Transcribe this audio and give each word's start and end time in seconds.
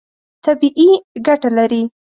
طبیعي 0.45 0.89
ګټه 1.25 1.49
لري. 1.57 1.83